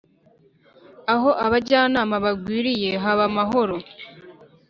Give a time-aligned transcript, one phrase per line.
[1.13, 3.75] aho abajyanama bagwiriye haba amahoro